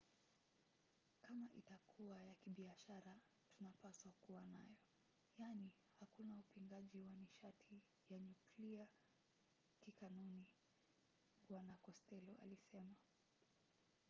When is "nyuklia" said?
8.19-8.87